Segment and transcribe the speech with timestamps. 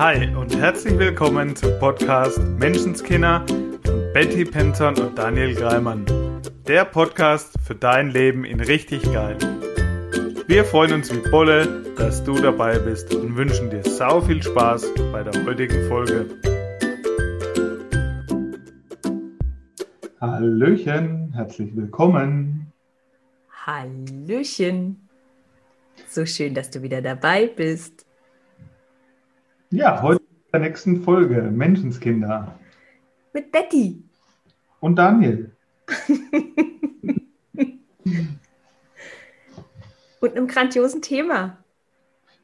[0.00, 3.44] Hi und herzlich willkommen zum Podcast Menschenskinder
[3.84, 6.06] von Betty Penton und Daniel Greimann.
[6.66, 9.36] Der Podcast für dein Leben in richtig geil.
[10.46, 14.86] Wir freuen uns wie Bolle, dass du dabei bist und wünschen dir sau viel Spaß
[15.12, 16.30] bei der heutigen Folge.
[20.18, 22.72] Hallöchen, herzlich willkommen.
[23.66, 25.10] Hallöchen.
[26.08, 28.06] So schön, dass du wieder dabei bist.
[29.72, 32.58] Ja, heute in der nächsten Folge Menschenskinder.
[33.32, 34.02] Mit Betty.
[34.80, 35.52] Und Daniel.
[40.20, 41.58] Und einem grandiosen Thema.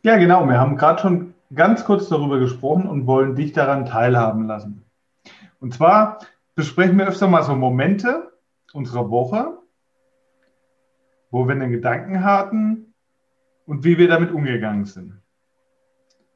[0.04, 0.46] Ja, genau.
[0.46, 4.84] Wir haben gerade schon ganz kurz darüber gesprochen und wollen dich daran teilhaben lassen.
[5.58, 6.20] Und zwar
[6.54, 8.30] besprechen wir öfter mal so Momente
[8.72, 9.58] unserer Woche,
[11.32, 12.94] wo wir einen Gedanken hatten
[13.66, 15.20] und wie wir damit umgegangen sind.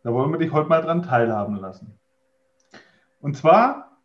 [0.03, 1.99] Da wollen wir dich heute mal dran teilhaben lassen.
[3.21, 3.99] Und zwar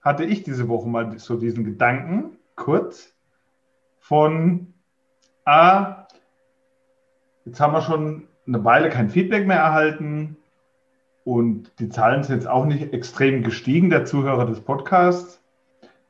[0.00, 3.12] hatte ich diese Woche mal so diesen Gedanken, kurz,
[3.98, 4.72] von,
[5.44, 6.06] ah,
[7.44, 10.38] jetzt haben wir schon eine Weile kein Feedback mehr erhalten
[11.24, 15.42] und die Zahlen sind jetzt auch nicht extrem gestiegen, der Zuhörer des Podcasts.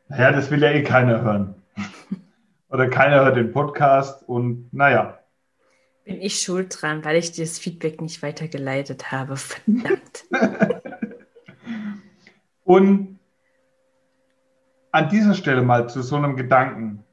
[0.09, 1.57] Naja, das will ja eh keiner hören.
[2.71, 5.18] Oder keiner hört den Podcast und naja,
[6.09, 9.37] bin ich schuld dran, weil ich das Feedback nicht weitergeleitet habe.
[9.37, 10.25] Verdammt.
[12.65, 13.19] Und
[14.91, 17.05] an dieser Stelle mal zu so einem Gedanken,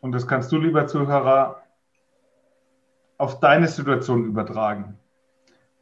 [0.00, 1.62] und das kannst du, lieber Zuhörer,
[3.18, 4.98] auf deine Situation übertragen.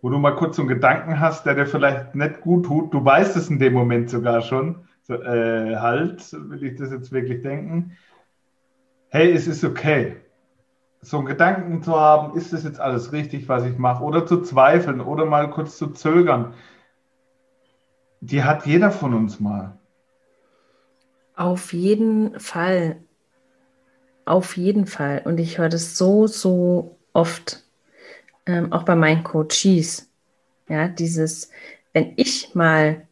[0.00, 2.94] Wo du mal kurz so einen Gedanken hast, der dir vielleicht nicht gut tut.
[2.94, 4.88] Du weißt es in dem Moment sogar schon.
[5.02, 7.96] So, äh, halt, will ich das jetzt wirklich denken?
[9.10, 10.16] Hey, es ist okay
[11.02, 14.40] so einen Gedanken zu haben, ist das jetzt alles richtig, was ich mache, oder zu
[14.40, 16.54] zweifeln oder mal kurz zu zögern,
[18.20, 19.76] die hat jeder von uns mal.
[21.34, 23.02] Auf jeden Fall.
[24.24, 25.22] Auf jeden Fall.
[25.24, 27.64] Und ich höre das so, so oft,
[28.46, 30.08] ähm, auch bei meinen Coaches.
[30.68, 31.50] Ja, dieses,
[31.92, 33.08] wenn ich mal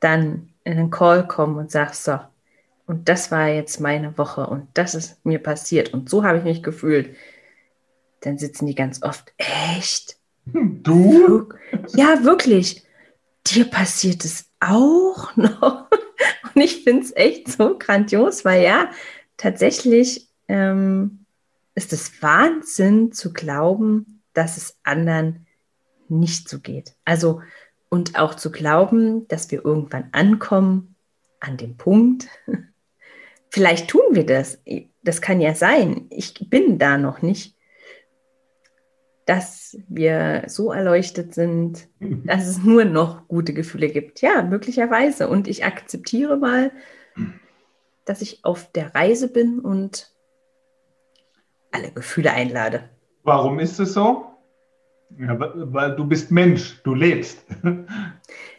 [0.00, 2.18] dann in einen Call komme und sage, so,
[2.86, 6.44] und das war jetzt meine Woche und das ist mir passiert und so habe ich
[6.44, 7.16] mich gefühlt.
[8.20, 10.16] Dann sitzen die ganz oft, echt?
[10.46, 11.48] Du?
[11.94, 12.84] Ja, wirklich.
[13.46, 15.90] Dir passiert es auch noch.
[16.54, 18.90] Und ich finde es echt so grandios, weil ja,
[19.36, 21.24] tatsächlich ähm,
[21.74, 25.46] ist es Wahnsinn zu glauben, dass es anderen
[26.08, 26.94] nicht so geht.
[27.04, 27.42] Also,
[27.88, 30.94] und auch zu glauben, dass wir irgendwann ankommen
[31.40, 32.28] an dem Punkt,
[33.54, 34.58] Vielleicht tun wir das.
[35.04, 36.06] Das kann ja sein.
[36.10, 37.54] Ich bin da noch nicht.
[39.26, 44.22] Dass wir so erleuchtet sind, dass es nur noch gute Gefühle gibt.
[44.22, 45.28] Ja, möglicherweise.
[45.28, 46.72] Und ich akzeptiere mal,
[48.04, 50.12] dass ich auf der Reise bin und
[51.70, 52.90] alle Gefühle einlade.
[53.22, 54.24] Warum ist es so?
[55.16, 57.46] Ja, weil du bist Mensch, du lebst.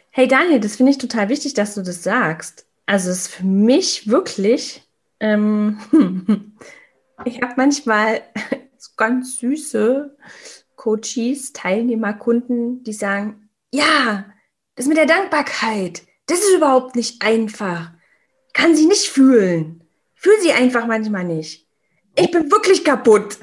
[0.08, 2.66] Hey Daniel, das finde ich total wichtig, dass du das sagst.
[2.86, 4.84] Also es ist für mich wirklich
[5.20, 5.78] ähm,
[7.24, 8.22] ich habe manchmal
[8.96, 10.16] ganz süße
[10.76, 14.26] Coaches, Teilnehmerkunden, die sagen, ja,
[14.74, 17.92] das mit der Dankbarkeit, das ist überhaupt nicht einfach.
[18.52, 19.84] Kann sie nicht fühlen.
[20.14, 21.66] Fühl sie einfach manchmal nicht.
[22.16, 23.36] Ich bin wirklich kaputt.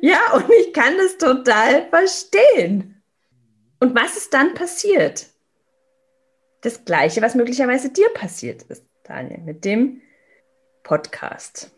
[0.00, 3.02] ja, und ich kann das total verstehen.
[3.80, 5.31] Und was ist dann passiert?
[6.62, 10.00] Das Gleiche, was möglicherweise dir passiert ist, Daniel, mit dem
[10.82, 11.72] Podcast.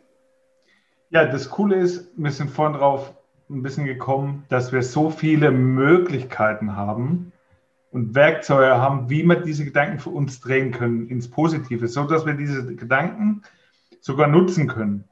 [1.11, 3.15] Ja, das Coole ist, wir sind vorhin drauf
[3.51, 7.33] ein bisschen gekommen, dass wir so viele Möglichkeiten haben
[7.91, 12.27] und Werkzeuge haben, wie wir diese Gedanken für uns drehen können ins Positive, so dass
[12.27, 13.43] wir diese Gedanken
[14.01, 15.05] sogar nutzen können.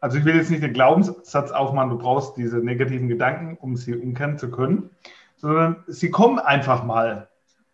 [0.00, 3.96] Also ich will jetzt nicht den Glaubenssatz aufmachen, du brauchst diese negativen Gedanken, um sie
[3.96, 4.90] umkehren zu können,
[5.36, 7.28] sondern sie kommen einfach mal.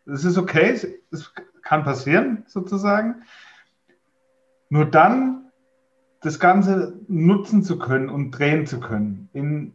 [0.06, 1.32] Es ist okay, es
[1.62, 3.22] kann passieren sozusagen.
[4.69, 5.50] Nur dann
[6.20, 9.28] das Ganze nutzen zu können und drehen zu können.
[9.32, 9.75] In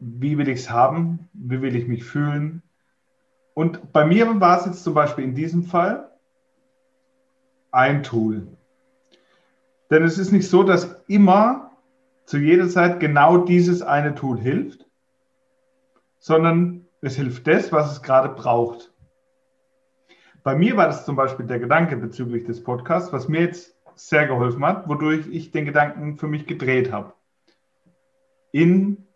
[0.00, 2.62] wie will ich es haben, wie will ich mich fühlen.
[3.54, 6.10] Und bei mir war es jetzt zum Beispiel in diesem Fall
[7.70, 8.46] ein Tool.
[9.90, 11.72] Denn es ist nicht so, dass immer
[12.24, 14.86] zu jeder Zeit genau dieses eine Tool hilft,
[16.18, 18.92] sondern es hilft das, was es gerade braucht.
[20.42, 24.26] Bei mir war das zum Beispiel der Gedanke bezüglich des Podcasts, was mir jetzt sehr
[24.26, 27.12] geholfen hat, wodurch ich den Gedanken für mich gedreht habe.
[28.52, 29.06] In,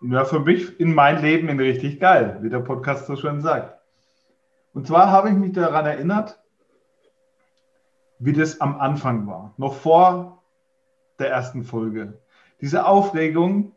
[0.00, 3.78] Ja, für mich in mein Leben in richtig geil, wie der Podcast so schön sagt.
[4.72, 6.38] Und zwar habe ich mich daran erinnert,
[8.18, 10.42] wie das am Anfang war, noch vor
[11.18, 12.20] der ersten Folge.
[12.60, 13.72] Diese Aufregung,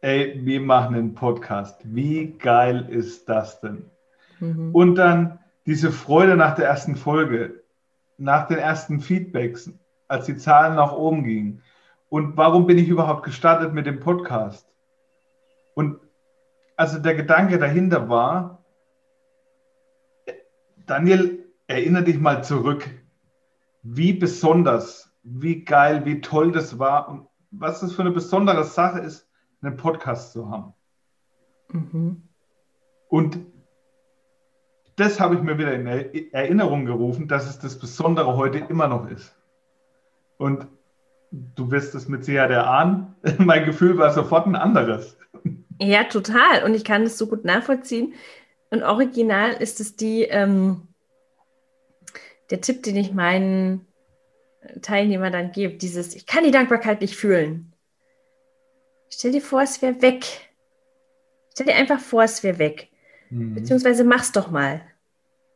[0.00, 1.80] ey, wir machen einen Podcast.
[1.84, 3.90] Wie geil ist das denn?
[4.40, 4.74] Mhm.
[4.74, 5.38] Und dann
[5.68, 7.62] diese Freude nach der ersten Folge,
[8.16, 9.70] nach den ersten Feedbacks,
[10.08, 11.62] als die Zahlen nach oben gingen.
[12.08, 14.66] Und warum bin ich überhaupt gestartet mit dem Podcast?
[15.74, 16.00] Und
[16.74, 18.64] also der Gedanke dahinter war,
[20.86, 22.88] Daniel, erinnere dich mal zurück,
[23.82, 29.00] wie besonders, wie geil, wie toll das war und was das für eine besondere Sache
[29.00, 29.28] ist,
[29.60, 30.72] einen Podcast zu haben.
[31.68, 32.22] Mhm.
[33.10, 33.38] Und
[34.98, 35.86] das habe ich mir wieder in
[36.32, 39.34] Erinnerung gerufen, dass es das Besondere heute immer noch ist.
[40.38, 40.66] Und
[41.30, 45.16] du wirst es mit Sicherheit erahnen, mein Gefühl war sofort ein anderes.
[45.80, 46.64] Ja, total.
[46.64, 48.14] Und ich kann das so gut nachvollziehen.
[48.70, 50.82] Und original ist es die, ähm,
[52.50, 53.86] der Tipp, den ich meinen
[54.82, 57.72] Teilnehmern dann gebe, dieses, ich kann die Dankbarkeit nicht fühlen.
[59.10, 60.24] Stell dir vor, es wäre weg.
[61.52, 62.88] Stell dir einfach vor, es wäre weg.
[63.30, 63.54] Mhm.
[63.54, 64.80] Beziehungsweise mach's doch mal.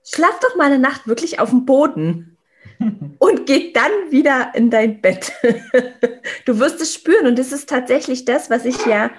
[0.05, 2.37] Schlaf doch mal eine Nacht wirklich auf dem Boden
[3.19, 5.33] und geh dann wieder in dein Bett.
[6.45, 9.11] du wirst es spüren und das ist tatsächlich das, was ich ja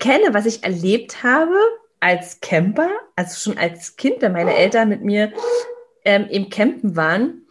[0.00, 1.56] kenne, was ich erlebt habe
[2.00, 5.32] als Camper, also schon als Kind, wenn meine Eltern mit mir
[6.04, 7.46] ähm, im Campen waren,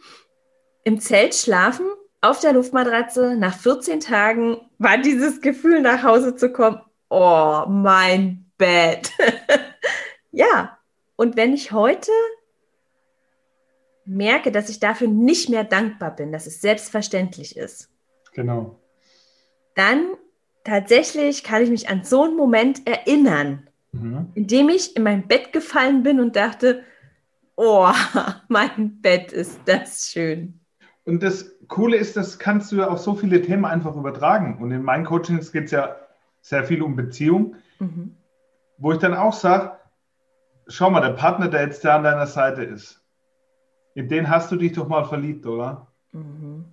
[0.84, 1.86] im Zelt schlafen,
[2.20, 3.36] auf der Luftmatratze.
[3.36, 9.10] Nach 14 Tagen war dieses Gefühl, nach Hause zu kommen, oh, mein Bett.
[10.36, 10.76] ja,
[11.16, 12.12] und wenn ich heute
[14.04, 17.88] merke, dass ich dafür nicht mehr dankbar bin, dass es selbstverständlich ist.
[18.34, 18.78] Genau.
[19.74, 20.08] Dann
[20.62, 24.28] tatsächlich kann ich mich an so einen Moment erinnern, mhm.
[24.34, 26.84] in dem ich in mein Bett gefallen bin und dachte,
[27.56, 27.90] oh,
[28.48, 30.60] mein Bett ist das schön.
[31.06, 34.58] Und das Coole ist, das kannst du ja auf so viele Themen einfach übertragen.
[34.60, 35.96] Und in meinen Coachings geht es ja
[36.42, 38.14] sehr viel um Beziehung, mhm.
[38.76, 39.72] wo ich dann auch sage,
[40.68, 43.02] schau mal, der Partner, der jetzt da an deiner Seite ist,
[43.94, 45.86] in den hast du dich doch mal verliebt, oder?
[46.12, 46.66] Mhm.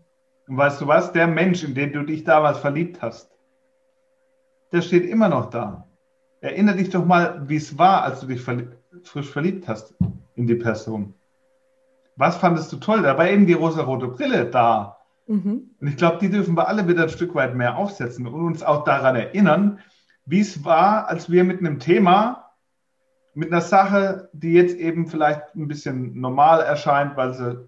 [0.48, 1.12] Und weißt du was?
[1.14, 3.32] Der Mensch, in den du dich damals verliebt hast,
[4.72, 5.88] der steht immer noch da.
[6.42, 8.68] Erinnere dich doch mal, wie es war, als du dich verli
[9.04, 9.96] frisch verliebt hast
[10.36, 11.16] in die Person.
[12.16, 13.02] Was fandest du toll?
[13.02, 14.98] Da war eben die rosa-rote Brille da.
[15.26, 15.72] Mhm.
[15.80, 18.62] Und ich glaube, die dürfen wir alle wieder ein Stück weit mehr aufsetzen und uns
[18.62, 19.80] auch daran erinnern,
[20.26, 22.43] wie es war, als wir mit einem Thema,
[23.34, 27.68] mit einer Sache, die jetzt eben vielleicht ein bisschen normal erscheint, weil sie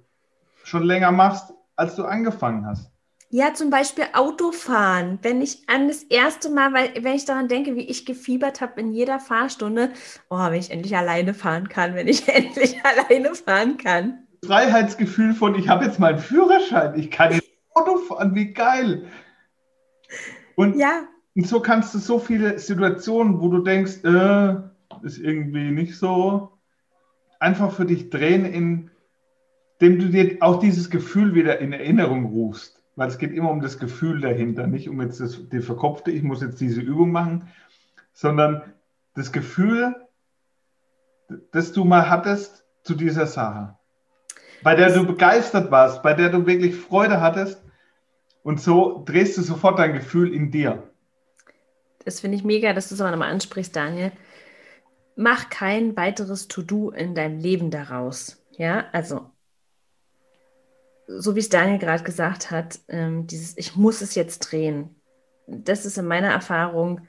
[0.64, 2.92] schon länger machst, als du angefangen hast.
[3.30, 5.20] Ja, zum Beispiel Autofahren.
[5.22, 8.80] Wenn ich an das erste Mal, weil wenn ich daran denke, wie ich gefiebert habe
[8.80, 9.90] in jeder Fahrstunde,
[10.30, 14.20] oh, wenn ich endlich alleine fahren kann, wenn ich endlich alleine fahren kann.
[14.46, 19.06] Freiheitsgefühl von, ich habe jetzt meinen Führerschein, ich kann jetzt Auto fahren, wie geil.
[20.56, 21.04] Und, ja.
[21.36, 24.56] und so kannst du so viele Situationen, wo du denkst, äh,
[25.04, 26.52] ist irgendwie nicht so,
[27.40, 32.82] einfach für dich drehen, indem du dir auch dieses Gefühl wieder in Erinnerung rufst.
[32.96, 36.24] Weil es geht immer um das Gefühl dahinter, nicht um jetzt das, die verkopfte, ich
[36.24, 37.50] muss jetzt diese Übung machen,
[38.14, 38.62] sondern
[39.16, 39.96] das Gefühl,
[41.52, 43.78] das du mal hattest zu dieser Sache,
[44.64, 47.62] bei der du begeistert warst, bei der du wirklich Freude hattest.
[48.44, 50.84] Und so drehst du sofort dein Gefühl in dir.
[52.06, 54.12] Das finde ich mega, dass du es aber nochmal ansprichst, Daniel.
[55.16, 58.44] Mach kein weiteres To-Do in deinem Leben daraus.
[58.58, 59.32] Ja, also
[61.08, 64.96] so wie es Daniel gerade gesagt hat, ähm, dieses Ich muss es jetzt drehen.
[65.48, 67.02] Das ist in meiner Erfahrung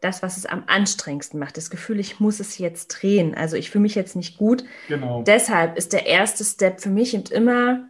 [0.00, 1.56] das, was es am anstrengendsten macht.
[1.56, 3.34] Das Gefühl, ich muss es jetzt drehen.
[3.34, 4.64] Also ich fühle mich jetzt nicht gut.
[4.88, 5.22] Genau.
[5.22, 7.88] Deshalb ist der erste Step für mich und immer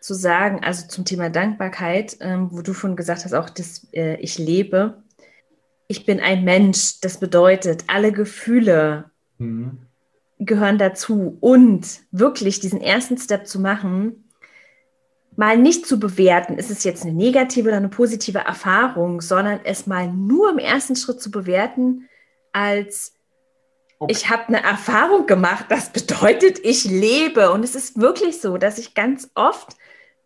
[0.00, 4.16] zu sagen, also zum Thema Dankbarkeit, ähm, wo du schon gesagt hast, auch das äh,
[4.20, 5.02] Ich lebe.
[5.88, 7.00] Ich bin ein Mensch.
[7.00, 9.78] Das bedeutet, alle Gefühle mhm.
[10.38, 11.38] gehören dazu.
[11.40, 14.28] Und wirklich diesen ersten Step zu machen,
[15.34, 19.86] mal nicht zu bewerten, ist es jetzt eine negative oder eine positive Erfahrung, sondern es
[19.86, 22.08] mal nur im ersten Schritt zu bewerten
[22.52, 23.12] als
[23.98, 24.12] okay.
[24.12, 27.52] ich habe eine Erfahrung gemacht, das bedeutet, ich lebe.
[27.52, 29.76] Und es ist wirklich so, dass ich ganz oft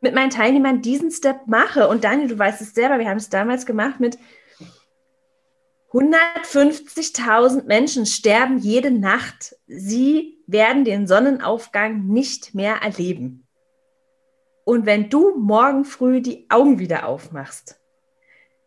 [0.00, 1.88] mit meinen Teilnehmern diesen Step mache.
[1.88, 4.18] Und Daniel, du weißt es selber, wir haben es damals gemacht mit
[5.92, 9.56] 150.000 Menschen sterben jede Nacht.
[9.66, 13.46] Sie werden den Sonnenaufgang nicht mehr erleben.
[14.64, 17.78] Und wenn du morgen früh die Augen wieder aufmachst,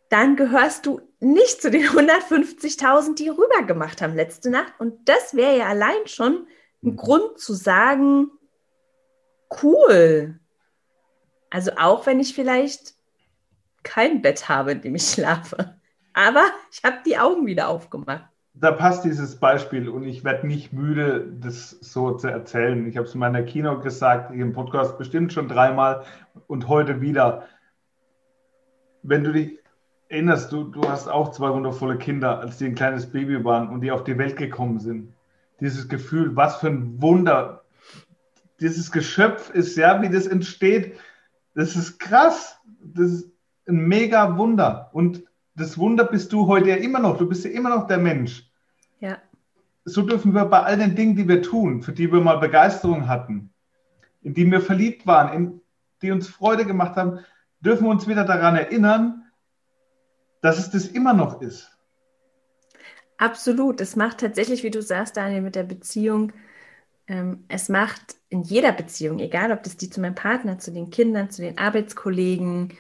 [0.10, 4.74] dann gehörst du nicht zu den 150.000, die rüber gemacht haben letzte Nacht.
[4.78, 6.48] Und das wäre ja allein schon
[6.84, 6.96] ein Mhm.
[6.98, 8.32] Grund zu sagen,
[9.64, 10.40] cool.
[11.50, 12.94] Also auch wenn ich vielleicht
[13.84, 15.80] kein Bett habe, in dem ich schlafe.
[16.16, 18.24] Aber ich habe die Augen wieder aufgemacht.
[18.54, 22.88] Da passt dieses Beispiel und ich werde nicht müde, das so zu erzählen.
[22.88, 26.06] Ich habe es in meiner Kino gesagt, im Podcast bestimmt schon dreimal
[26.48, 27.44] und heute wieder.
[29.04, 29.60] Wenn du dich
[30.08, 33.82] erinnerst, du, du hast auch zwei wundervolle Kinder, als die ein kleines Baby waren und
[33.82, 35.14] die auf die Welt gekommen sind.
[35.60, 37.66] Dieses Gefühl, was für ein Wunder.
[38.62, 40.98] Dieses Geschöpf ist ja, wie das entsteht.
[41.56, 42.58] Das ist krass.
[42.80, 43.32] Das ist
[43.68, 44.92] ein mega Wunder.
[44.94, 47.18] Und das Wunder bist du heute ja immer noch.
[47.18, 48.50] Du bist ja immer noch der Mensch.
[49.00, 49.18] Ja.
[49.86, 53.08] So dürfen wir bei all den Dingen, die wir tun, für die wir mal Begeisterung
[53.08, 53.54] hatten,
[54.22, 55.62] in die wir verliebt waren, in
[56.02, 57.20] die uns Freude gemacht haben,
[57.62, 59.24] dürfen wir uns wieder daran erinnern,
[60.42, 61.72] dass es das immer noch ist.
[63.18, 63.80] Absolut.
[63.80, 66.34] Es macht tatsächlich, wie du sagst, Daniel, mit der Beziehung,
[67.08, 70.90] ähm, es macht in jeder Beziehung, egal ob das die zu meinem Partner, zu den
[70.90, 72.74] Kindern, zu den Arbeitskollegen,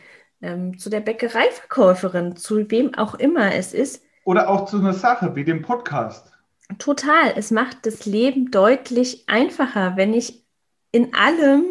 [0.46, 5.36] ähm, zu der Bäckereiverkäuferin, zu wem auch immer es ist, Oder auch zu einer Sache
[5.36, 6.32] wie dem Podcast.
[6.80, 7.34] total.
[7.36, 10.44] Es macht das Leben deutlich einfacher, wenn ich
[10.92, 11.64] in allem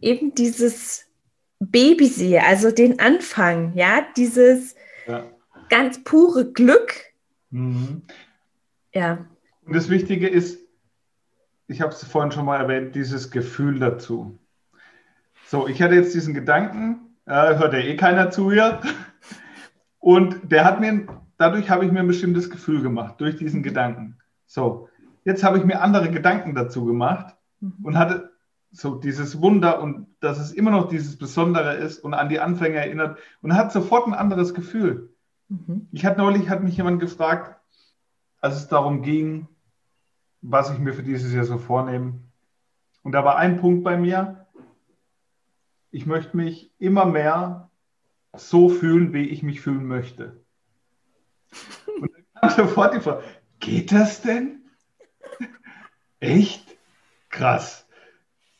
[0.00, 1.06] eben dieses
[1.60, 4.74] Baby sehe, also den Anfang, ja, dieses
[5.06, 5.24] Ja.
[5.68, 6.94] ganz pure Glück.
[7.50, 8.02] Mhm.
[8.94, 9.26] Ja,
[9.64, 10.58] Und das Wichtige ist,
[11.68, 14.38] ich habe es vorhin schon mal erwähnt, dieses Gefühl dazu.
[15.46, 18.80] So, ich hatte jetzt diesen Gedanken, äh, hört ja eh keiner zu hier.
[19.98, 21.06] Und der hat mir,
[21.38, 24.18] dadurch habe ich mir ein bestimmtes Gefühl gemacht, durch diesen Gedanken.
[24.46, 24.88] So,
[25.24, 27.74] jetzt habe ich mir andere Gedanken dazu gemacht Mhm.
[27.84, 28.32] und hatte
[28.70, 32.76] so dieses Wunder und dass es immer noch dieses Besondere ist und an die Anfänge
[32.76, 35.14] erinnert und hat sofort ein anderes Gefühl.
[35.48, 35.88] Mhm.
[35.92, 37.60] Ich hatte neulich, hat mich jemand gefragt,
[38.40, 39.46] als es darum ging,
[40.40, 42.14] was ich mir für dieses Jahr so vornehme.
[43.02, 44.41] Und da war ein Punkt bei mir,
[45.92, 47.70] ich möchte mich immer mehr
[48.34, 50.42] so fühlen, wie ich mich fühlen möchte.
[52.00, 53.22] Und dann kam sofort die Frage,
[53.60, 54.62] geht das denn?
[56.18, 56.76] Echt?
[57.28, 57.86] Krass.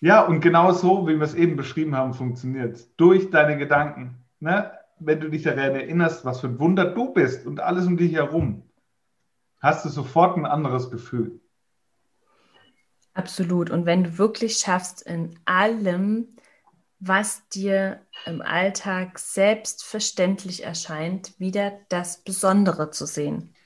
[0.01, 2.95] Ja, und genau so, wie wir es eben beschrieben haben, funktioniert es.
[2.97, 4.17] Durch deine Gedanken.
[4.41, 4.73] Ne?
[4.99, 8.12] Wenn du dich daran erinnerst, was für ein Wunder du bist und alles um dich
[8.12, 8.62] herum,
[9.61, 11.41] hast du sofort ein anderes Gefühl.
[13.15, 13.71] Absolut.
[13.71, 16.29] Und wenn du wirklich schaffst, in allem,
[17.05, 23.57] was dir im Alltag selbstverständlich erscheint, wieder das Besondere zu sehen.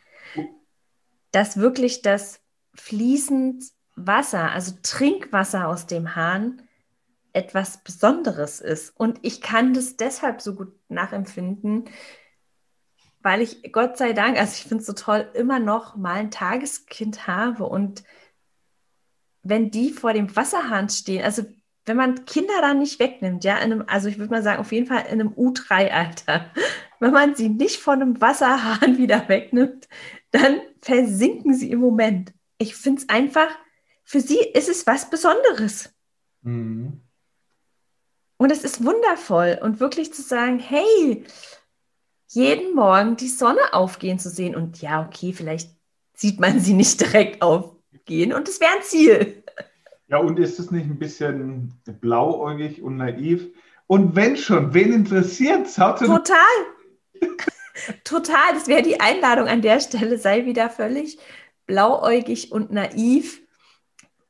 [1.32, 2.40] Dass wirklich das
[2.74, 3.62] fließend
[3.94, 6.62] Wasser, also Trinkwasser aus dem Hahn,
[7.34, 8.98] etwas Besonderes ist.
[8.98, 11.90] Und ich kann das deshalb so gut nachempfinden,
[13.20, 16.30] weil ich Gott sei Dank, also ich finde es so toll, immer noch mal ein
[16.30, 18.02] Tageskind habe und
[19.42, 21.44] wenn die vor dem Wasserhahn stehen, also
[21.86, 24.72] wenn man Kinder dann nicht wegnimmt, ja, in einem, also ich würde mal sagen, auf
[24.72, 26.50] jeden Fall in einem U3-Alter,
[27.00, 29.88] wenn man sie nicht von einem Wasserhahn wieder wegnimmt,
[30.32, 32.32] dann versinken sie im Moment.
[32.58, 33.48] Ich finde es einfach,
[34.04, 35.94] für sie ist es was Besonderes.
[36.42, 37.00] Mhm.
[38.38, 39.58] Und es ist wundervoll.
[39.62, 41.24] Und wirklich zu sagen, hey,
[42.28, 44.54] jeden Morgen die Sonne aufgehen zu sehen.
[44.54, 45.70] Und ja, okay, vielleicht
[46.14, 48.32] sieht man sie nicht direkt aufgehen.
[48.32, 49.44] Und es wäre ein Ziel.
[50.08, 53.48] Ja, und ist es nicht ein bisschen blauäugig und naiv?
[53.88, 55.74] Und wenn schon, wen interessiert es?
[55.74, 56.36] Total.
[58.04, 58.54] Total.
[58.54, 60.18] Das wäre die Einladung an der Stelle.
[60.18, 61.18] Sei wieder völlig
[61.66, 63.40] blauäugig und naiv.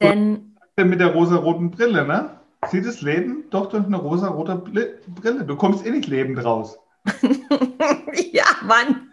[0.01, 2.41] Denn Mit der rosa-roten Brille, ne?
[2.71, 5.45] Sieht das Leben doch durch eine rosa-rote Brille.
[5.45, 6.79] Du kommst eh nicht lebend raus.
[8.33, 9.11] ja, Mann.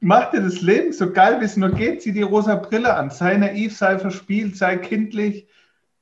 [0.00, 2.02] Mach dir das Leben so geil, wie es nur geht.
[2.02, 3.10] Zieh die rosa Brille an.
[3.10, 5.48] Sei naiv, sei verspielt, sei kindlich,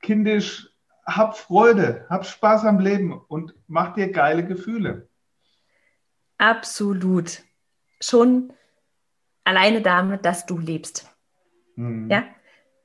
[0.03, 0.69] kindisch.
[1.05, 5.09] Hab Freude, hab Spaß am Leben und mach dir geile Gefühle.
[6.37, 7.41] Absolut.
[7.99, 8.53] Schon
[9.43, 11.09] alleine damit, dass du lebst.
[11.75, 12.09] Hm.
[12.09, 12.23] Ja,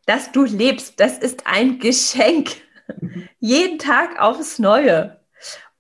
[0.06, 2.56] dass du lebst, das ist ein Geschenk.
[3.38, 5.20] Jeden Tag aufs Neue.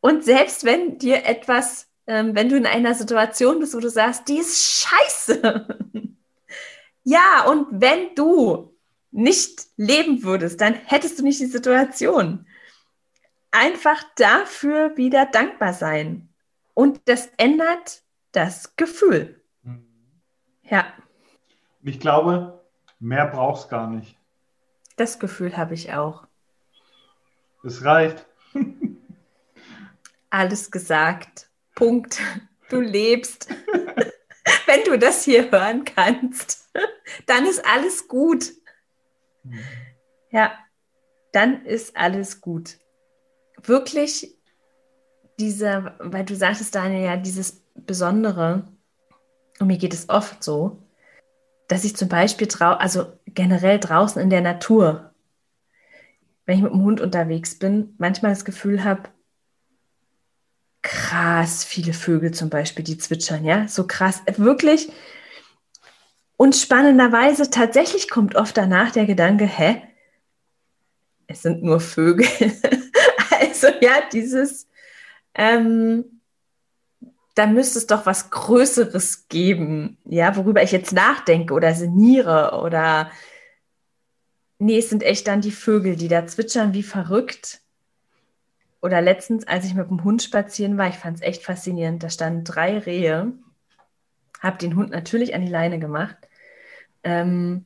[0.00, 4.28] Und selbst wenn dir etwas, ähm, wenn du in einer Situation bist, wo du sagst,
[4.28, 5.66] die ist scheiße.
[7.04, 8.77] ja, und wenn du
[9.10, 12.46] nicht leben würdest, dann hättest du nicht die Situation.
[13.50, 16.28] Einfach dafür wieder dankbar sein.
[16.74, 19.40] Und das ändert das Gefühl.
[19.64, 19.84] Hm.
[20.64, 20.92] Ja,
[21.82, 22.62] Ich glaube,
[23.00, 24.16] mehr brauchst gar nicht.
[24.96, 26.26] das Gefühl habe ich auch.
[27.64, 28.26] Es reicht.
[30.30, 31.48] Alles gesagt.
[31.74, 32.20] Punkt.
[32.68, 33.48] Du lebst.
[34.66, 36.70] Wenn du das hier hören kannst,
[37.26, 38.52] dann ist alles gut.
[40.30, 40.52] Ja,
[41.32, 42.78] dann ist alles gut.
[43.62, 44.36] Wirklich
[45.38, 48.68] dieser, weil du sagtest, Daniel, ja, dieses Besondere,
[49.58, 50.78] und mir geht es oft so,
[51.68, 55.12] dass ich zum Beispiel, drau also generell draußen in der Natur,
[56.46, 59.10] wenn ich mit dem Hund unterwegs bin, manchmal das Gefühl habe,
[60.82, 64.90] krass viele Vögel zum Beispiel, die zwitschern, ja, so krass, wirklich.
[66.38, 69.82] Und spannenderweise tatsächlich kommt oft danach der Gedanke, hä,
[71.26, 72.28] es sind nur Vögel.
[73.40, 74.68] also ja, dieses,
[75.34, 76.04] ähm,
[77.34, 83.10] da müsste es doch was Größeres geben, ja, worüber ich jetzt nachdenke oder sinniere oder
[84.60, 87.62] nee, es sind echt dann die Vögel, die da zwitschern wie verrückt.
[88.80, 92.10] Oder letztens, als ich mit dem Hund spazieren war, ich fand es echt faszinierend, da
[92.10, 93.32] standen drei Rehe,
[94.38, 96.27] habe den Hund natürlich an die Leine gemacht
[97.02, 97.64] ähm,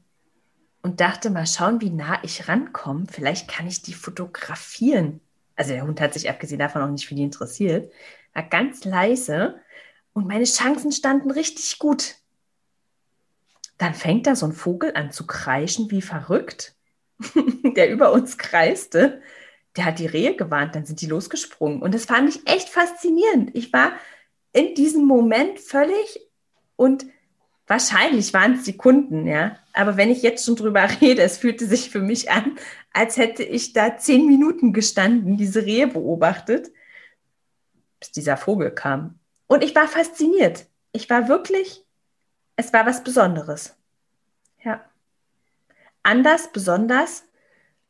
[0.82, 3.06] und dachte, mal schauen, wie nah ich rankomme.
[3.10, 5.20] Vielleicht kann ich die fotografieren.
[5.54, 7.92] Also der Hund hat sich abgesehen davon auch nicht für die interessiert.
[8.34, 9.60] War ganz leise
[10.12, 12.16] und meine Chancen standen richtig gut.
[13.78, 16.74] Dann fängt da so ein Vogel an zu kreischen wie verrückt,
[17.76, 19.20] der über uns kreiste.
[19.76, 21.80] Der hat die Rehe gewarnt, dann sind die losgesprungen.
[21.80, 23.50] Und das fand ich echt faszinierend.
[23.54, 23.92] Ich war
[24.52, 26.20] in diesem Moment völlig
[26.76, 27.06] und
[27.72, 29.56] wahrscheinlich waren es Sekunden, ja.
[29.72, 32.58] Aber wenn ich jetzt schon drüber rede, es fühlte sich für mich an,
[32.92, 36.70] als hätte ich da zehn Minuten gestanden, diese Rehe beobachtet,
[37.98, 39.18] bis dieser Vogel kam.
[39.46, 40.66] Und ich war fasziniert.
[40.92, 41.82] Ich war wirklich,
[42.56, 43.74] es war was Besonderes.
[44.62, 44.84] Ja.
[46.02, 47.24] Anders, besonders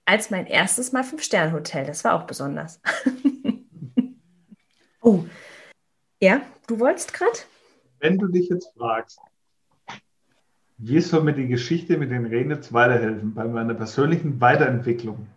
[0.04, 1.86] als mein erstes Mal Fünf-Sterne-Hotel.
[1.86, 2.80] Das war auch besonders.
[5.00, 5.24] oh,
[6.20, 7.38] ja, du wolltest gerade?
[7.98, 9.18] Wenn du dich jetzt fragst,
[10.84, 15.28] wie soll mir die Geschichte mit den jetzt weiterhelfen bei meiner persönlichen Weiterentwicklung?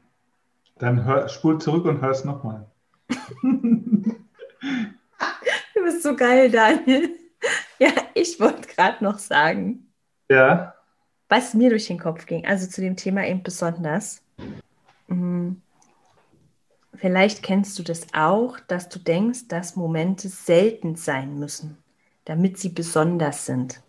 [0.79, 2.65] Dann hör, spul zurück und hör es nochmal.
[3.43, 4.15] du
[5.83, 7.09] bist so geil, Daniel.
[7.77, 9.91] Ja, ich wollte gerade noch sagen.
[10.31, 10.73] Ja.
[11.29, 14.23] Was mir durch den Kopf ging, also zu dem Thema eben besonders.
[15.09, 15.61] Hm,
[16.95, 21.77] vielleicht kennst du das auch, dass du denkst, dass Momente selten sein müssen,
[22.23, 23.83] damit sie besonders sind.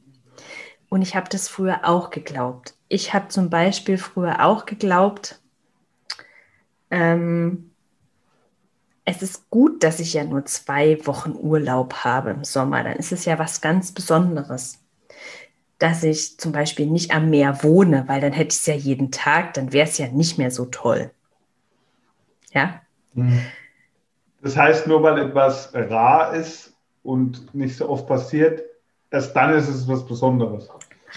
[0.88, 2.75] Und ich habe das früher auch geglaubt.
[2.88, 5.40] Ich habe zum Beispiel früher auch geglaubt,
[6.90, 7.70] ähm,
[9.05, 12.83] es ist gut, dass ich ja nur zwei Wochen Urlaub habe im Sommer.
[12.83, 14.81] Dann ist es ja was ganz Besonderes.
[15.79, 19.12] Dass ich zum Beispiel nicht am Meer wohne, weil dann hätte ich es ja jeden
[19.12, 21.11] Tag, dann wäre es ja nicht mehr so toll.
[22.53, 22.81] Ja?
[23.14, 23.42] Mhm.
[24.42, 28.62] Das heißt, nur weil etwas rar ist und nicht so oft passiert,
[29.11, 30.69] erst dann ist es was Besonderes.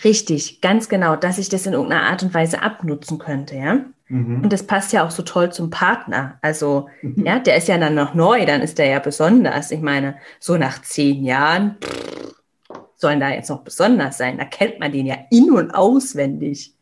[0.04, 3.80] Richtig, ganz genau, dass ich das in irgendeiner Art und Weise abnutzen könnte, ja.
[4.08, 4.44] Mhm.
[4.44, 6.40] Und das passt ja auch so toll zum Partner.
[6.42, 7.26] Also, mhm.
[7.26, 9.72] ja, der ist ja dann noch neu, dann ist der ja besonders.
[9.72, 12.34] Ich meine, so nach zehn Jahren pff,
[12.96, 14.38] sollen da jetzt noch besonders sein.
[14.38, 16.74] Da kennt man den ja in- und auswendig.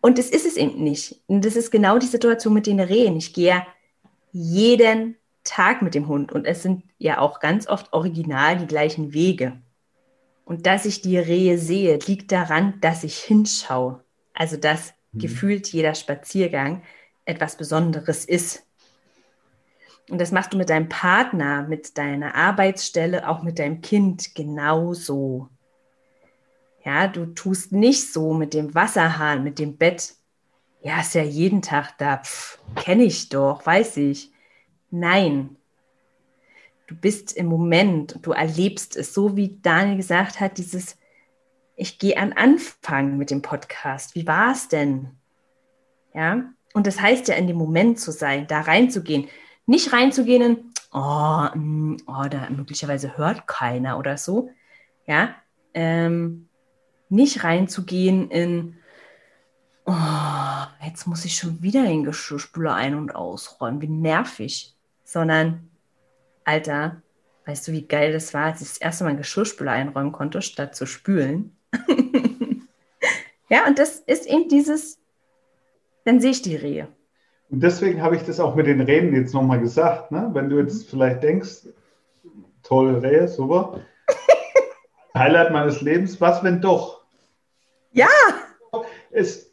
[0.00, 1.20] Und das ist es eben nicht.
[1.26, 3.16] Und das ist genau die Situation mit den Rehen.
[3.16, 3.66] Ich gehe
[4.32, 9.12] jeden Tag mit dem Hund und es sind ja auch ganz oft original die gleichen
[9.12, 9.60] Wege.
[10.50, 14.02] Und dass ich die Rehe sehe, liegt daran, dass ich hinschaue.
[14.34, 15.20] Also dass mhm.
[15.20, 16.82] gefühlt jeder Spaziergang
[17.24, 18.66] etwas Besonderes ist.
[20.08, 25.48] Und das machst du mit deinem Partner, mit deiner Arbeitsstelle, auch mit deinem Kind genauso.
[26.84, 30.14] Ja, du tust nicht so mit dem Wasserhahn, mit dem Bett.
[30.82, 32.22] Ja, ist ja jeden Tag da.
[32.74, 34.32] Kenne ich doch, weiß ich.
[34.90, 35.54] Nein,
[36.90, 40.98] du bist im Moment, du erlebst es, so wie Daniel gesagt hat, dieses,
[41.76, 44.16] ich gehe an Anfang mit dem Podcast.
[44.16, 45.12] Wie war es denn?
[46.12, 49.28] Ja, und das heißt ja, in dem Moment zu sein, da reinzugehen.
[49.66, 54.50] Nicht reinzugehen in, oh, mm, oh da möglicherweise hört keiner oder so.
[55.06, 55.36] Ja,
[55.74, 56.48] ähm,
[57.08, 58.78] nicht reinzugehen in,
[59.86, 59.94] oh,
[60.84, 64.74] jetzt muss ich schon wieder den Geschirrspüler ein- und ausräumen, wie nervig,
[65.04, 65.69] sondern
[66.50, 67.00] Alter,
[67.46, 70.42] weißt du, wie geil das war, als ich das erste Mal einen Geschirrspüler einräumen konnte,
[70.42, 71.56] statt zu spülen?
[73.48, 74.98] ja, und das ist eben dieses,
[76.04, 76.88] dann sehe ich die Rehe.
[77.50, 80.10] Und deswegen habe ich das auch mit den Rehen jetzt nochmal gesagt.
[80.10, 80.28] Ne?
[80.32, 81.68] Wenn du jetzt vielleicht denkst,
[82.64, 83.82] toll, Rehe, super.
[85.14, 87.04] Highlight meines Lebens, was wenn doch?
[87.92, 88.08] Ja!
[89.12, 89.52] Es,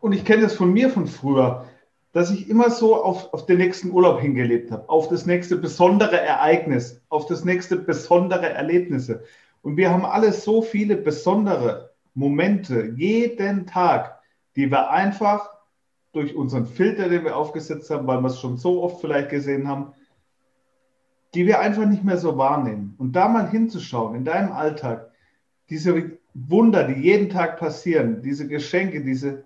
[0.00, 1.66] und ich kenne das von mir von früher
[2.12, 6.20] dass ich immer so auf, auf den nächsten Urlaub hingelebt habe, auf das nächste besondere
[6.20, 9.22] Ereignis, auf das nächste besondere Erlebnisse.
[9.62, 14.18] Und wir haben alle so viele besondere Momente jeden Tag,
[14.56, 15.50] die wir einfach
[16.12, 19.68] durch unseren Filter, den wir aufgesetzt haben, weil wir es schon so oft vielleicht gesehen
[19.68, 19.92] haben,
[21.34, 22.94] die wir einfach nicht mehr so wahrnehmen.
[22.98, 25.10] Und da mal hinzuschauen in deinem Alltag,
[25.68, 29.44] diese Wunder, die jeden Tag passieren, diese Geschenke, diese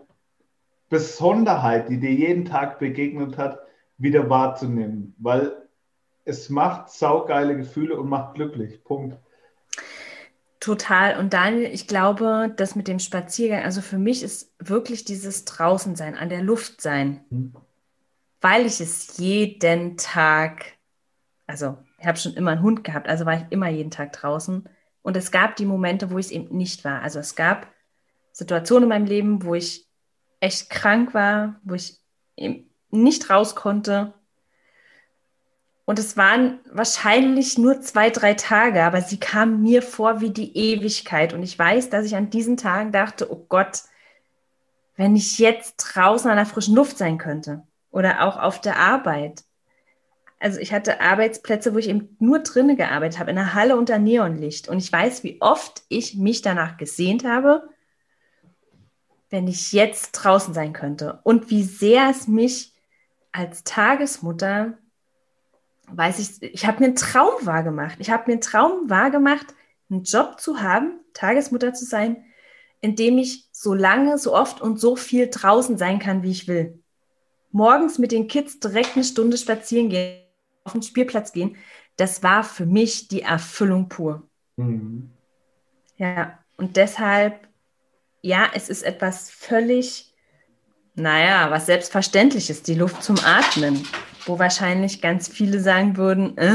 [0.95, 3.59] Besonderheit, die dir jeden Tag begegnet hat,
[3.99, 5.53] wieder wahrzunehmen, weil
[6.25, 8.85] es macht saugeile Gefühle und macht glücklich.
[8.85, 9.19] Punkt.
[10.61, 11.19] Total.
[11.19, 16.15] Und Daniel, ich glaube, das mit dem Spaziergang, also für mich ist wirklich dieses Draußensein,
[16.15, 17.57] an der Luft sein, mhm.
[18.41, 20.75] weil ich es jeden Tag,
[21.49, 24.69] also ich habe schon immer einen Hund gehabt, also war ich immer jeden Tag draußen.
[25.03, 27.03] Und es gab die Momente, wo ich es eben nicht war.
[27.03, 27.67] Also es gab
[28.31, 29.84] Situationen in meinem Leben, wo ich
[30.45, 31.99] echt krank war, wo ich
[32.37, 34.15] eben nicht raus konnte,
[35.87, 40.57] und es waren wahrscheinlich nur zwei, drei Tage, aber sie kamen mir vor wie die
[40.57, 41.35] Ewigkeit.
[41.35, 43.83] Und ich weiß, dass ich an diesen Tagen dachte, oh Gott,
[44.97, 49.45] wenn ich jetzt draußen an der frischen Luft sein könnte oder auch auf der Arbeit.
[50.41, 53.99] Also ich hatte Arbeitsplätze, wo ich eben nur drinnen gearbeitet habe, in der Halle unter
[53.99, 54.69] Neonlicht.
[54.69, 57.69] Und ich weiß, wie oft ich mich danach gesehnt habe,
[59.31, 61.21] wenn ich jetzt draußen sein könnte.
[61.23, 62.73] Und wie sehr es mich
[63.33, 64.75] als Tagesmutter
[65.89, 67.97] weiß ich, ich habe mir einen Traum wahrgemacht.
[68.01, 69.47] Ich habe mir einen Traum wahrgemacht,
[69.91, 72.25] einen Job zu haben, Tagesmutter zu sein,
[72.81, 76.49] in dem ich so lange, so oft und so viel draußen sein kann, wie ich
[76.49, 76.83] will.
[77.51, 80.23] Morgens mit den Kids direkt eine Stunde spazieren gehen,
[80.65, 81.57] auf den Spielplatz gehen,
[81.97, 84.29] das war für mich die Erfüllung pur.
[84.57, 85.11] Mhm.
[85.97, 87.47] Ja, und deshalb,
[88.25, 90.13] ja, es ist etwas völlig,
[90.95, 93.87] naja, was selbstverständlich ist, die Luft zum Atmen
[94.27, 96.51] wo wahrscheinlich ganz viele sagen würden, äh,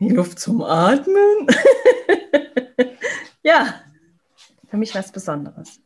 [0.00, 1.46] die Luft zum Atmen.
[3.42, 3.74] ja,
[4.68, 5.80] für mich was Besonderes.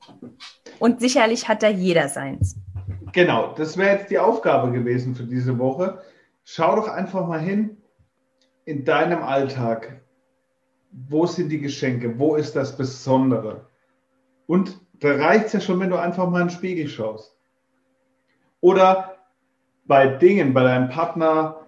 [0.78, 2.56] Und sicherlich hat da jeder seins.
[3.12, 6.02] Genau, das wäre jetzt die Aufgabe gewesen für diese Woche.
[6.44, 7.76] Schau doch einfach mal hin
[8.64, 9.97] in deinem Alltag.
[10.90, 12.18] Wo sind die Geschenke?
[12.18, 13.66] Wo ist das Besondere?
[14.46, 17.36] Und da reicht es ja schon, wenn du einfach mal in den Spiegel schaust.
[18.60, 19.16] Oder
[19.86, 21.66] bei Dingen, bei deinem Partner,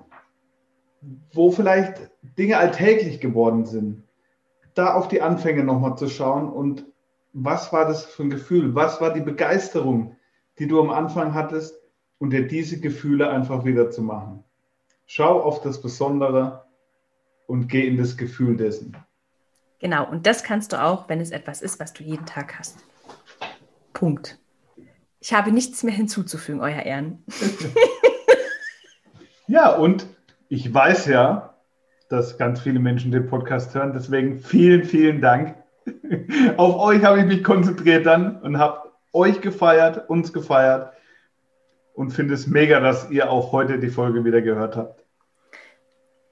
[1.32, 4.02] wo vielleicht Dinge alltäglich geworden sind,
[4.74, 6.86] da auf die Anfänge nochmal zu schauen und
[7.32, 8.74] was war das für ein Gefühl?
[8.74, 10.16] Was war die Begeisterung,
[10.58, 11.80] die du am Anfang hattest
[12.18, 14.44] und dir diese Gefühle einfach wieder zu machen?
[15.06, 16.64] Schau auf das Besondere
[17.46, 18.96] und geh in das Gefühl dessen.
[19.80, 22.78] Genau, und das kannst du auch, wenn es etwas ist, was du jeden Tag hast.
[23.92, 24.38] Punkt.
[25.20, 27.24] Ich habe nichts mehr hinzuzufügen, Euer Ehren.
[29.50, 30.06] Ja, und
[30.48, 31.56] ich weiß ja,
[32.08, 33.92] dass ganz viele Menschen den Podcast hören.
[33.92, 35.56] Deswegen vielen, vielen Dank.
[36.56, 40.92] Auf euch habe ich mich konzentriert dann und habe euch gefeiert, uns gefeiert
[41.94, 44.99] und finde es mega, dass ihr auch heute die Folge wieder gehört habt.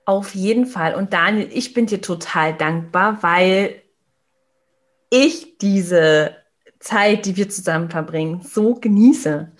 [0.09, 0.95] Auf jeden Fall.
[0.95, 3.83] Und Daniel, ich bin dir total dankbar, weil
[5.11, 6.35] ich diese
[6.79, 9.53] Zeit, die wir zusammen verbringen, so genieße.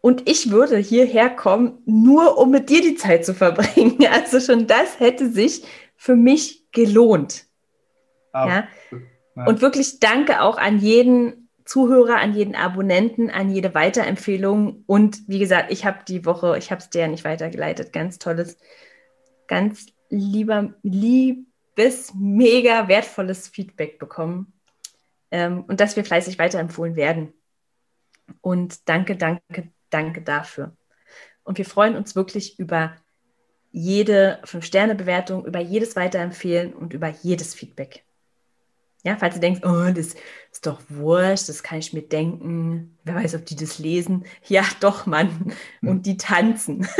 [0.00, 3.98] Und ich würde hierher kommen, nur um mit dir die Zeit zu verbringen.
[4.12, 5.64] Also schon das hätte sich
[5.96, 7.46] für mich gelohnt.
[8.32, 8.46] Oh.
[8.46, 8.68] Ja?
[9.34, 14.84] Und wirklich danke auch an jeden Zuhörer, an jeden Abonnenten, an jede Weiterempfehlung.
[14.86, 18.20] Und wie gesagt, ich habe die Woche, ich habe es dir ja nicht weitergeleitet, ganz
[18.20, 18.58] tolles,
[19.48, 24.52] ganz lieber, liebes, mega wertvolles Feedback bekommen.
[25.30, 27.32] Ähm, und dass wir fleißig weiterempfohlen werden.
[28.40, 30.76] Und danke, danke, Danke dafür.
[31.44, 32.94] Und wir freuen uns wirklich über
[33.70, 38.04] jede Fünf-Sterne-Bewertung, über jedes Weiterempfehlen und über jedes Feedback.
[39.04, 40.16] Ja, falls du denkst, oh, das
[40.52, 42.98] ist doch wurscht, das kann ich mir denken.
[43.04, 44.24] Wer weiß, ob die das lesen.
[44.46, 45.54] Ja, doch, Mann.
[45.82, 46.86] Und die tanzen.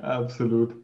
[0.00, 0.74] Absolut.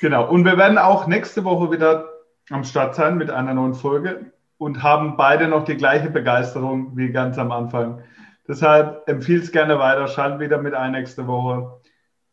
[0.00, 0.28] Genau.
[0.28, 2.08] Und wir werden auch nächste Woche wieder
[2.50, 7.10] am Start sein mit einer neuen Folge und haben beide noch die gleiche Begeisterung wie
[7.10, 8.02] ganz am Anfang.
[8.48, 11.80] Deshalb empfiehl es gerne weiter, schalt wieder mit ein nächste Woche.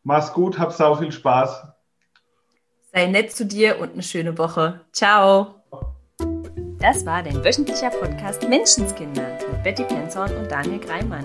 [0.02, 1.68] Mach's gut, hab sau viel Spaß.
[2.92, 4.80] Sei nett zu dir und eine schöne Woche.
[4.92, 5.54] Ciao.
[6.80, 11.24] Das war dein wöchentlicher Podcast Menschenskinder mit Betty Penzorn und Daniel Greimann.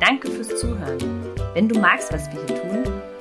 [0.00, 0.98] Danke fürs Zuhören.
[1.54, 3.01] Wenn du magst, was wir hier tun,